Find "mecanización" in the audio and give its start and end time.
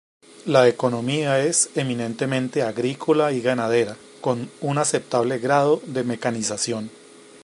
6.03-6.89